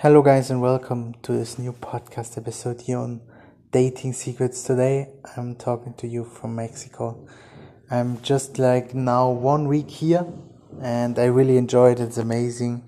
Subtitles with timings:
[0.00, 3.20] Hello, guys, and welcome to this new podcast episode here on
[3.72, 4.62] Dating Secrets.
[4.62, 7.26] Today, I'm talking to you from Mexico.
[7.90, 10.24] I'm just like now one week here,
[10.80, 12.04] and I really enjoyed it.
[12.04, 12.84] It's amazing.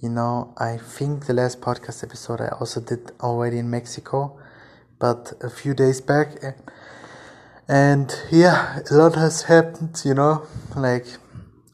[0.00, 4.36] You know, I think the last podcast episode I also did already in Mexico,
[4.98, 6.42] but a few days back.
[7.68, 10.44] And yeah, a lot has happened, you know,
[10.74, 11.06] like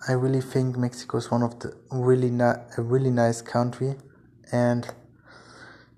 [0.07, 3.95] I really think Mexico is one of the really ni- a really nice country
[4.53, 4.89] and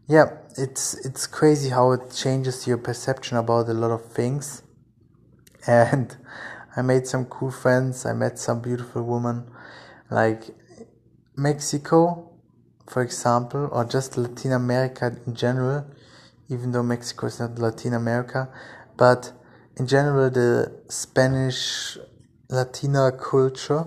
[0.09, 4.62] yeah it's it's crazy how it changes your perception about a lot of things.
[5.66, 6.16] And
[6.77, 9.51] i made some cool friends i met some beautiful women.
[10.10, 10.42] Like
[11.37, 12.30] mexico
[12.87, 15.84] for example or just latin america in general
[16.48, 18.48] even though mexico is not latin america
[18.96, 19.32] but
[19.76, 21.98] in general the spanish
[22.48, 23.84] latina culture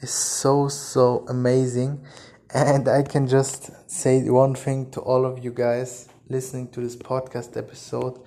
[0.00, 2.04] is so so amazing
[2.54, 6.96] and I can just say one thing to all of you guys listening to this
[6.96, 8.20] podcast episode.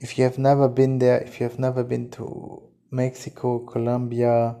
[0.00, 4.56] If you have never been there, if you have never been to Mexico, Colombia,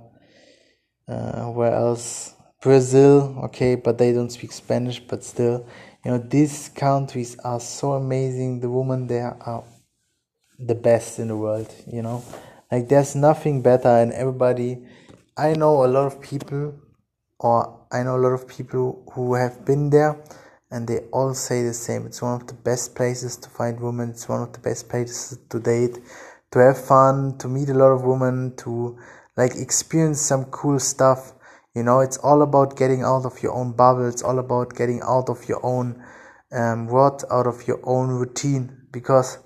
[1.06, 2.34] uh, where else?
[2.62, 5.66] Brazil, okay, but they don't speak Spanish, but still,
[6.02, 8.60] you know, these countries are so amazing.
[8.60, 9.64] The women there are
[10.58, 12.24] the best in the world, you know,
[12.72, 14.86] like there's nothing better, and everybody.
[15.36, 16.74] I know a lot of people
[17.38, 20.22] or I know a lot of people who have been there
[20.70, 22.06] and they all say the same.
[22.06, 25.38] It's one of the best places to find women, it's one of the best places
[25.50, 25.98] to date,
[26.52, 28.98] to have fun, to meet a lot of women, to
[29.36, 31.32] like experience some cool stuff.
[31.74, 35.00] You know, it's all about getting out of your own bubble, it's all about getting
[35.02, 36.02] out of your own
[36.52, 39.38] um, what, out of your own routine because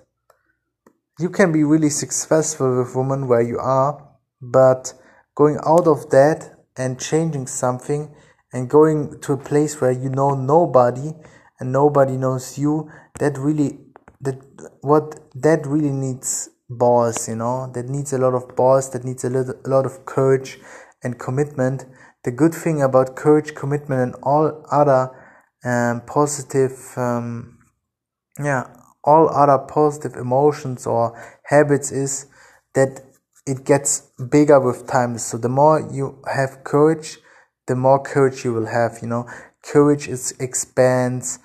[1.19, 4.09] you can be really successful with women where you are,
[4.41, 4.93] but
[5.35, 8.15] going out of that and changing something
[8.53, 11.13] and going to a place where you know nobody
[11.61, 13.79] and nobody knows you that really
[14.21, 14.39] that
[14.81, 17.71] what that really needs balls you know?
[17.75, 20.59] That needs a lot of balls that needs a, little, a lot of courage
[21.03, 21.85] and commitment.
[22.25, 25.11] The good thing about courage commitment and all other
[25.65, 27.59] um, positive um,
[28.39, 28.69] yeah
[29.05, 32.27] all other positive emotions or habits is
[32.75, 33.08] that
[33.49, 35.17] it gets bigger with time.
[35.17, 37.17] So the more you have courage,
[37.67, 38.99] the more courage you will have.
[39.01, 39.27] You know,
[39.63, 41.39] courage is expands.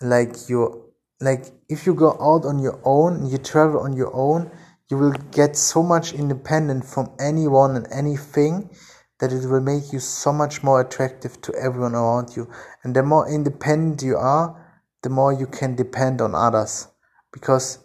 [0.00, 4.50] Like you, like if you go out on your own, you travel on your own,
[4.90, 8.70] you will get so much independent from anyone and anything
[9.20, 12.50] that it will make you so much more attractive to everyone around you.
[12.82, 14.58] And the more independent you are,
[15.02, 16.88] the more you can depend on others
[17.32, 17.78] because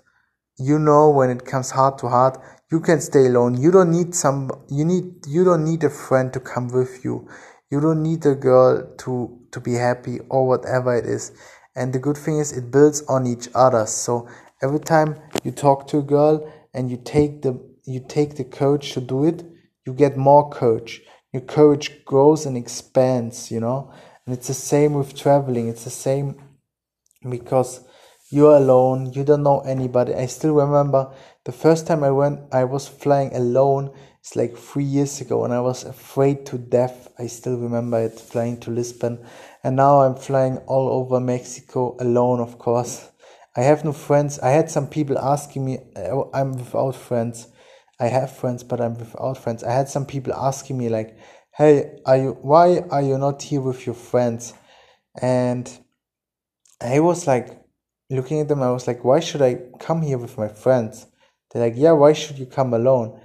[0.57, 2.39] you know when it comes heart to heart
[2.71, 3.59] you can stay alone.
[3.61, 7.27] You don't need some you need you don't need a friend to come with you.
[7.71, 11.31] You don't need a girl to to be happy or whatever it is.
[11.75, 13.85] And the good thing is it builds on each other.
[13.85, 14.27] So
[14.61, 18.91] every time you talk to a girl and you take the you take the courage
[18.93, 19.43] to do it
[19.85, 21.01] you get more courage.
[21.31, 23.93] Your courage grows and expands you know?
[24.25, 25.69] And it's the same with traveling.
[25.69, 26.35] It's the same
[27.29, 27.86] because
[28.29, 29.13] you're alone.
[29.13, 30.13] You don't know anybody.
[30.13, 31.13] I still remember
[31.45, 33.91] the first time i went i was flying alone.
[34.19, 37.07] It's like three years ago and i was afraid to death.
[37.17, 39.25] I still remember it flying to lisbon.
[39.63, 43.09] And now i'm flying all over mexico alone of course.
[43.55, 44.39] I have no friends.
[44.39, 47.47] I had some people asking me oh, i'm without friends.
[47.99, 49.63] I have friends but i'm without friends.
[49.63, 51.17] I had some people asking me like
[51.57, 54.53] hey are you why are you not here with your friends?
[55.21, 55.65] And
[56.81, 57.66] i was like
[58.09, 61.07] looking at them, I was like, why should I come here with my friends?
[61.51, 63.19] They're like, yeah, why should you come alone?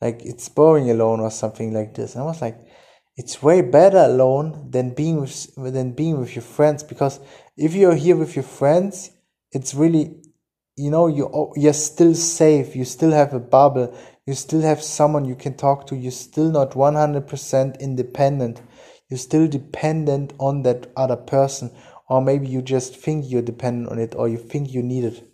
[0.00, 2.14] Like, it's boring alone or something like this.
[2.14, 2.58] And I was like,
[3.16, 7.18] it's way better alone than being with than being with your friends because
[7.56, 9.10] if you're here with your friends,
[9.52, 10.22] it's really,
[10.76, 12.76] you know, you you're still safe.
[12.76, 13.96] You still have a bubble.
[14.26, 15.96] You still have someone you can talk to.
[15.96, 18.60] You're still not one hundred percent independent.
[19.08, 21.70] You're still dependent on that other person
[22.08, 25.28] or maybe you just think you're dependent on it or you think you need it.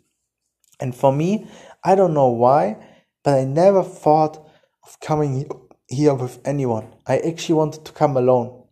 [0.81, 1.47] And for me,
[1.85, 2.77] I don't know why,
[3.23, 4.39] but I never thought
[4.85, 5.49] of coming
[5.89, 6.95] here with anyone.
[7.07, 8.65] I actually wanted to come alone.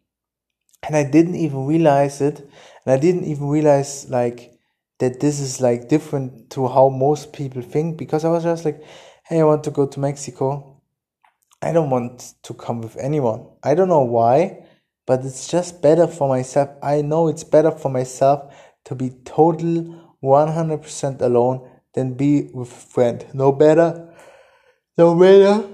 [0.83, 2.41] And I didn't even realize it.
[2.41, 4.53] And I didn't even realize like
[4.99, 8.83] that this is like different to how most people think because I was just like,
[9.25, 10.81] hey, I want to go to Mexico.
[11.63, 13.47] I don't want to come with anyone.
[13.63, 14.65] I don't know why
[15.11, 16.69] but it's just better for myself.
[16.81, 18.55] I know it's better for myself
[18.85, 23.27] to be total 100% alone than be with a friend.
[23.33, 24.15] No better,
[24.97, 25.67] no better.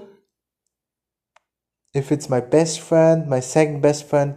[1.93, 4.29] If it's my best friend, my second best friend,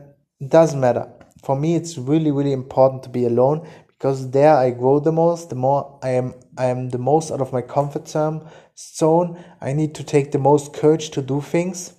[0.47, 1.07] doesn't matter.
[1.47, 3.59] for me it's really really important to be alone
[3.89, 7.41] because there I grow the most the more I am I am the most out
[7.41, 11.95] of my comfort zone I need to take the most courage to do things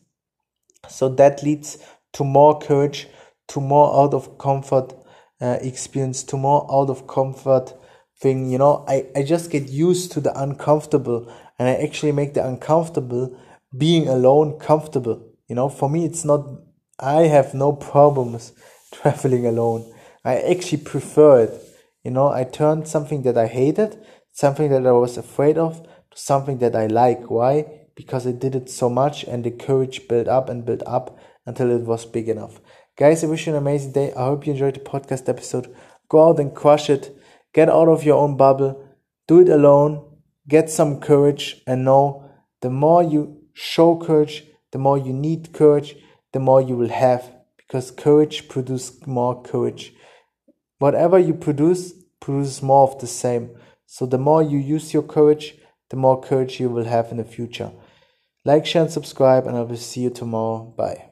[0.98, 1.78] so that leads
[2.14, 3.08] to more courage
[3.48, 4.94] to more out of comfort
[5.42, 7.74] uh, experience to more out of comfort
[8.20, 8.86] thing you know.
[8.88, 13.38] I, I just get used to the uncomfortable and I actually make the uncomfortable
[13.78, 15.70] being alone comfortable you know.
[15.70, 16.46] For me it's not
[17.00, 18.54] I have no problems
[18.92, 19.92] traveling alone.
[20.24, 21.54] I actually prefer it
[22.04, 22.30] you know.
[22.32, 23.98] I turned something that I hated
[24.32, 27.30] something that I was afraid of to something that I like.
[27.30, 31.18] Why because I did it so much and the courage built up and built up
[31.46, 32.60] until it was big enough
[32.98, 35.74] guys I wish you an amazing day I hope you enjoyed the podcast episode
[36.10, 37.18] go out and crush it
[37.54, 38.88] Get out of your own bubble.
[39.28, 40.06] Do it alone.
[40.48, 42.30] Get some courage and know
[42.62, 45.96] the more you show courage, the more you need courage,
[46.32, 49.94] the more you will have because courage produces more courage.
[50.80, 53.52] Whatever you produce produces more of the same.
[53.86, 55.56] So the more you use your courage,
[55.92, 57.72] the more courage you will have in the future.
[58.44, 60.74] Like, share, and subscribe, and I will see you tomorrow.
[60.76, 61.11] Bye.